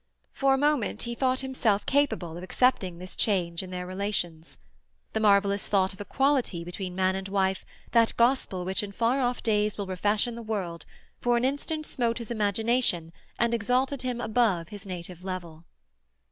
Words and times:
For 0.33 0.55
a 0.55 0.57
moment 0.57 1.03
he 1.03 1.13
thought 1.13 1.41
himself 1.41 1.85
capable 1.85 2.35
of 2.35 2.41
accepting 2.41 2.97
this 2.97 3.15
change 3.15 3.61
in 3.61 3.69
their 3.69 3.85
relations. 3.85 4.57
The 5.13 5.19
marvellous 5.19 5.67
thought 5.67 5.93
of 5.93 6.01
equality 6.01 6.63
between 6.63 6.95
man 6.95 7.15
and 7.15 7.27
wife, 7.27 7.63
that 7.91 8.17
gospel 8.17 8.65
which 8.65 8.81
in 8.81 8.93
far 8.93 9.19
off 9.21 9.43
days 9.43 9.77
will 9.77 9.85
refashion 9.85 10.33
the 10.33 10.41
world, 10.41 10.87
for 11.19 11.37
an 11.37 11.45
instant 11.45 11.85
smote 11.85 12.17
his 12.17 12.31
imagination 12.31 13.13
and 13.37 13.53
exalted 13.53 14.01
him 14.01 14.19
above 14.19 14.69
his 14.69 14.87
native 14.87 15.23
level. 15.23 15.65